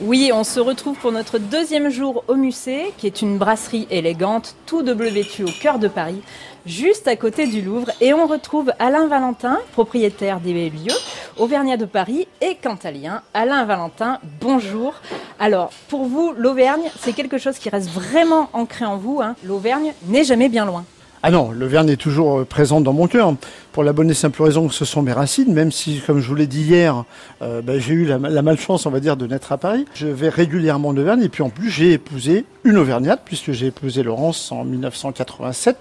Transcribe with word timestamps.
Oui, 0.00 0.30
on 0.32 0.44
se 0.44 0.60
retrouve 0.60 0.96
pour 0.96 1.12
notre 1.12 1.38
deuxième 1.38 1.90
jour 1.90 2.24
au 2.28 2.34
Musée, 2.34 2.94
qui 2.96 3.06
est 3.06 3.20
une 3.20 3.36
brasserie 3.36 3.86
élégante, 3.90 4.54
tout 4.64 4.82
de 4.82 4.94
bleu 4.94 5.08
vêtu 5.10 5.44
au 5.44 5.50
cœur 5.60 5.78
de 5.78 5.88
Paris, 5.88 6.22
juste 6.64 7.06
à 7.06 7.16
côté 7.16 7.46
du 7.46 7.60
Louvre. 7.60 7.90
Et 8.00 8.14
on 8.14 8.26
retrouve 8.26 8.72
Alain 8.78 9.06
Valentin, 9.08 9.58
propriétaire 9.72 10.40
des 10.40 10.70
lieux, 10.70 10.94
Auvergnat 11.36 11.76
de 11.76 11.84
Paris 11.84 12.28
et 12.40 12.54
cantalien. 12.54 13.22
Alain 13.34 13.64
Valentin, 13.64 14.18
bonjour. 14.40 14.94
Alors, 15.38 15.70
pour 15.88 16.04
vous, 16.04 16.32
l'Auvergne, 16.36 16.90
c'est 16.98 17.12
quelque 17.12 17.38
chose 17.38 17.58
qui 17.58 17.68
reste 17.68 17.90
vraiment 17.90 18.48
ancré 18.54 18.86
en 18.86 18.96
vous. 18.96 19.20
Hein. 19.22 19.36
L'Auvergne 19.44 19.92
n'est 20.06 20.24
jamais 20.24 20.48
bien 20.48 20.64
loin. 20.64 20.84
Ah 21.22 21.30
non, 21.30 21.50
l'Auvergne 21.50 21.90
est 21.90 21.96
toujours 21.98 22.38
euh, 22.38 22.44
présente 22.46 22.82
dans 22.82 22.94
mon 22.94 23.06
cœur, 23.06 23.34
pour 23.72 23.84
la 23.84 23.92
bonne 23.92 24.10
et 24.10 24.14
simple 24.14 24.42
raison 24.42 24.68
que 24.68 24.72
ce 24.72 24.86
sont 24.86 25.02
mes 25.02 25.12
racines, 25.12 25.52
même 25.52 25.70
si, 25.70 26.00
comme 26.06 26.18
je 26.18 26.26
vous 26.26 26.34
l'ai 26.34 26.46
dit 26.46 26.62
hier, 26.62 27.04
euh, 27.42 27.60
ben, 27.60 27.78
j'ai 27.78 27.92
eu 27.92 28.06
la, 28.06 28.18
malchance, 28.18 28.86
on 28.86 28.90
va 28.90 29.00
dire, 29.00 29.18
de 29.18 29.26
naître 29.26 29.52
à 29.52 29.58
Paris. 29.58 29.84
Je 29.92 30.06
vais 30.06 30.30
régulièrement 30.30 30.88
en 30.88 30.96
Auvergne, 30.96 31.22
et 31.22 31.28
puis 31.28 31.42
en 31.42 31.50
plus, 31.50 31.68
j'ai 31.68 31.92
épousé 31.92 32.46
une 32.64 32.78
Auvergnate, 32.78 33.20
puisque 33.22 33.52
j'ai 33.52 33.66
épousé 33.66 34.02
Laurence 34.02 34.50
en 34.50 34.64
1987, 34.64 35.76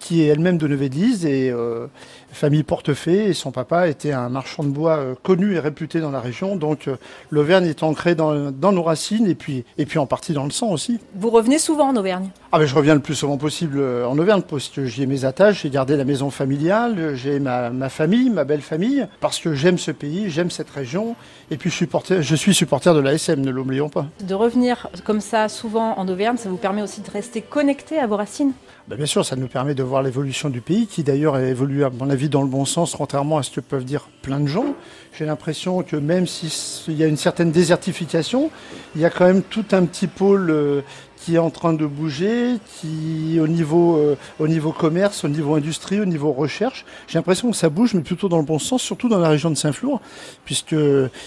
qui 0.00 0.22
est 0.22 0.28
elle-même 0.28 0.56
de 0.56 0.66
Neuville 0.66 1.26
et 1.26 1.50
euh, 1.50 1.86
famille 2.32 2.62
Portefeuille 2.62 3.28
et 3.28 3.34
son 3.34 3.52
papa 3.52 3.88
était 3.88 4.12
un 4.12 4.28
marchand 4.28 4.64
de 4.64 4.70
bois 4.70 4.96
euh, 4.96 5.14
connu 5.22 5.54
et 5.54 5.58
réputé 5.58 6.00
dans 6.00 6.10
la 6.10 6.20
région. 6.20 6.56
Donc 6.56 6.88
euh, 6.88 6.96
l'Auvergne 7.30 7.66
est 7.66 7.82
ancrée 7.82 8.14
dans, 8.14 8.32
nos 8.50 8.82
racines 8.82 9.26
et 9.26 9.34
puis, 9.34 9.64
et 9.78 9.86
puis 9.86 9.98
en 9.98 10.06
partie 10.06 10.32
dans 10.32 10.44
le 10.44 10.50
sang 10.50 10.70
aussi. 10.70 10.98
Vous 11.14 11.30
revenez 11.30 11.58
souvent 11.58 11.88
en 11.88 11.96
Auvergne? 11.96 12.30
Ah 12.50 12.58
ben, 12.58 12.66
Je 12.66 12.74
reviens 12.74 12.94
le 12.94 13.00
plus 13.00 13.14
souvent 13.14 13.36
possible 13.36 13.78
euh, 13.78 14.06
en 14.06 14.18
Auvergne 14.18 14.42
parce 14.42 14.68
que 14.68 14.86
j'y 14.86 15.02
ai 15.02 15.06
mes 15.06 15.24
attaches, 15.24 15.62
j'ai 15.62 15.70
gardé 15.70 15.96
la 15.96 16.04
maison 16.04 16.30
familiale, 16.30 17.14
j'ai 17.14 17.38
ma, 17.38 17.70
ma, 17.70 17.88
famille, 17.88 18.30
ma 18.30 18.44
belle 18.44 18.60
famille, 18.62 19.06
parce 19.20 19.38
que 19.38 19.54
j'aime 19.54 19.78
ce 19.78 19.90
pays, 19.90 20.30
j'aime 20.30 20.50
cette 20.50 20.70
région 20.70 21.14
et 21.50 21.56
puis 21.56 21.70
je 21.70 21.76
suis, 21.76 21.84
supporter, 21.84 22.22
je 22.22 22.34
suis 22.34 22.54
supporter 22.54 22.94
de 22.94 23.00
l'ASM, 23.00 23.40
ne 23.40 23.50
l'oublions 23.50 23.88
pas. 23.88 24.06
De 24.22 24.34
revenir 24.34 24.88
comme 25.04 25.20
ça 25.20 25.48
souvent 25.48 25.98
en 25.98 26.08
Auvergne, 26.08 26.36
ça 26.36 26.48
vous 26.48 26.56
permet 26.56 26.82
aussi 26.82 27.00
de 27.02 27.10
rester 27.10 27.42
connecté 27.42 27.98
à 27.98 28.06
vos 28.06 28.16
racines? 28.16 28.52
Ben, 28.88 28.96
Bien 28.96 29.06
sûr, 29.06 29.24
ça 29.24 29.36
nous 29.36 29.48
permet 29.48 29.74
de 29.74 29.82
voir 29.82 30.02
l'évolution 30.02 30.48
du 30.48 30.60
pays 30.60 30.86
qui 30.86 31.02
d'ailleurs 31.02 31.34
a 31.34 31.42
évolué 31.42 31.84
à 31.84 31.90
mon 31.90 32.10
avis 32.10 32.21
dans 32.28 32.42
le 32.42 32.48
bon 32.48 32.64
sens, 32.64 32.94
contrairement 32.96 33.38
à 33.38 33.42
ce 33.42 33.50
que 33.50 33.60
peuvent 33.60 33.84
dire 33.84 34.08
plein 34.22 34.40
de 34.40 34.46
gens. 34.46 34.74
J'ai 35.18 35.24
l'impression 35.24 35.82
que 35.82 35.96
même 35.96 36.26
s'il 36.26 36.94
y 36.94 37.02
a 37.02 37.06
une 37.06 37.16
certaine 37.16 37.50
désertification, 37.50 38.50
il 38.94 39.00
y 39.00 39.04
a 39.04 39.10
quand 39.10 39.26
même 39.26 39.42
tout 39.42 39.64
un 39.72 39.84
petit 39.84 40.06
pôle 40.06 40.50
euh, 40.50 40.82
qui 41.24 41.36
est 41.36 41.38
en 41.38 41.50
train 41.50 41.72
de 41.72 41.86
bouger, 41.86 42.56
qui 42.80 43.38
au 43.40 43.46
niveau, 43.46 43.96
euh, 43.96 44.16
au 44.40 44.48
niveau 44.48 44.72
commerce, 44.72 45.24
au 45.24 45.28
niveau 45.28 45.54
industrie, 45.54 46.00
au 46.00 46.04
niveau 46.04 46.32
recherche, 46.32 46.84
j'ai 47.06 47.18
l'impression 47.18 47.50
que 47.50 47.56
ça 47.56 47.68
bouge, 47.68 47.94
mais 47.94 48.00
plutôt 48.00 48.28
dans 48.28 48.38
le 48.38 48.44
bon 48.44 48.58
sens, 48.58 48.82
surtout 48.82 49.08
dans 49.08 49.18
la 49.18 49.28
région 49.28 49.50
de 49.50 49.54
Saint-Flour, 49.54 50.00
puisque 50.44 50.74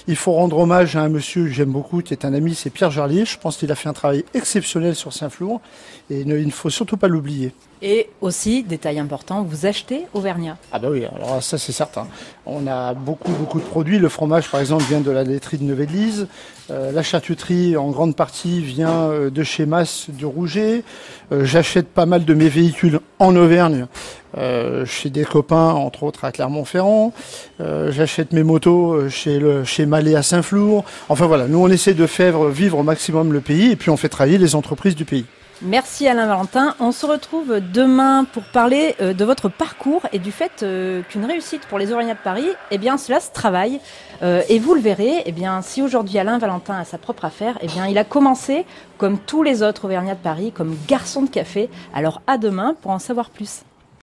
il 0.08 0.16
faut 0.16 0.34
rendre 0.34 0.58
hommage 0.58 0.96
à 0.96 1.02
un 1.02 1.10
monsieur 1.10 1.44
que 1.46 1.52
j'aime 1.52 1.72
beaucoup, 1.72 2.02
qui 2.02 2.14
est 2.14 2.26
un 2.26 2.34
ami, 2.34 2.56
c'est 2.56 2.70
Pierre 2.70 2.92
Jarlier. 2.92 3.26
Je 3.26 3.38
pense 3.38 3.58
qu'il 3.58 3.72
a 3.72 3.76
fait 3.76 3.90
un 3.90 3.94
travail 3.94 4.26
exceptionnel 4.34 4.96
sur 4.96 5.14
Saint-Flour, 5.14 5.62
et 6.10 6.22
il 6.22 6.28
ne 6.28 6.52
faut 6.52 6.70
surtout 6.70 6.98
pas 6.98 7.08
l'oublier. 7.08 7.54
Et 7.82 8.10
aussi, 8.22 8.64
détail 8.64 9.00
important, 9.00 9.44
vous 9.44 9.66
achetez 9.66 10.06
Auvergnat. 10.14 10.58
Ah 10.72 10.80
bah 10.80 10.88
oui, 10.90 11.06
alors 11.06 11.44
ça 11.44 11.58
c'est 11.58 11.74
certain. 11.74 12.08
On 12.46 12.68
a 12.68 12.94
beaucoup 12.94 13.32
beaucoup 13.34 13.60
de 13.60 13.66
produits. 13.66 14.00
Le 14.00 14.10
fromage 14.10 14.50
par 14.50 14.60
exemple 14.60 14.84
vient 14.86 15.02
de 15.02 15.12
la 15.12 15.24
laiterie 15.24 15.58
de 15.58 15.64
Neuvellise. 15.64 16.28
Euh, 16.72 16.92
la 16.92 17.04
charcuterie 17.04 17.78
en 17.78 17.92
grande 17.92 18.16
partie 18.16 18.62
vient 18.62 19.10
euh, 19.10 19.30
de 19.30 19.44
chez 19.44 19.66
Du 20.10 20.26
Rouget. 20.26 20.84
Euh, 21.32 21.46
j'achète 21.46 21.88
pas 21.88 22.06
mal 22.06 22.26
de 22.26 22.34
mes 22.34 22.50
véhicules 22.50 23.00
en 23.20 23.36
Auvergne. 23.36 23.88
chez 24.86 25.10
des 25.10 25.24
copains, 25.24 25.72
entre 25.72 26.04
autres 26.04 26.26
à 26.26 26.32
Clermont-Ferrand. 26.34 27.14
J'achète 27.60 28.34
mes 28.34 28.44
motos 28.44 29.10
chez, 29.10 29.40
le, 29.40 29.64
chez 29.64 29.86
Malais 29.86 30.16
à 30.16 30.24
Saint-Flour. 30.24 30.84
Enfin 31.08 31.26
voilà, 31.26 31.48
nous 31.48 31.60
on 31.60 31.70
essaie 31.70 31.94
de 31.94 32.06
faire 32.06 32.44
vivre 32.50 32.78
au 32.80 32.84
maximum 32.84 33.32
le 33.32 33.40
pays 33.40 33.72
et 33.72 33.76
puis 33.78 33.90
on 33.90 33.98
fait 33.98 34.10
travailler 34.10 34.38
les 34.38 34.56
entreprises 34.56 34.96
du 34.96 35.06
pays. 35.06 35.26
Merci 35.62 36.06
Alain 36.06 36.28
Valentin. 36.28 36.76
On 36.82 36.92
se 36.92 37.06
retrouve 37.06 37.62
demain 37.62 38.26
pour 38.26 38.44
parler 38.44 38.94
euh, 39.00 39.14
de 39.14 39.24
votre 39.24 39.48
parcours 39.48 40.02
et 40.12 40.20
du 40.20 40.34
fait 40.34 40.64
euh, 40.64 41.02
qu'une 41.04 41.24
réussite 41.24 41.66
pour 41.68 41.80
les 41.80 41.94
Auvergnats 41.94 42.16
de 42.16 42.20
Paris, 42.20 42.50
eh 42.72 42.78
bien, 42.78 42.98
cela 42.98 43.22
se 43.22 43.32
travaille. 43.32 43.80
Euh, 44.22 44.42
et 44.50 44.60
vous 44.60 44.74
le 44.74 44.82
verrez, 44.82 45.24
eh 45.26 45.32
bien, 45.32 45.62
si 45.62 45.82
aujourd'hui 45.82 46.20
Alain 46.20 46.40
Valentin 46.40 46.78
a 46.78 46.84
sa 46.84 46.98
propre 46.98 47.24
affaire, 47.24 47.58
eh 47.62 47.68
bien, 47.68 47.88
il 47.88 47.98
a 47.98 48.04
commencé 48.04 48.66
comme 48.98 49.18
tous 49.18 49.44
les 49.44 49.64
autres 49.64 49.86
Auvergnats 49.86 50.16
de 50.16 50.20
Paris, 50.20 50.52
comme 50.52 50.76
garçon 50.90 51.22
de 51.22 51.30
café. 51.30 51.70
Alors 51.94 52.22
à 52.28 52.38
demain 52.38 52.76
pour 52.82 52.92
en 52.92 53.00
savoir 53.00 53.30
plus. 53.30 53.64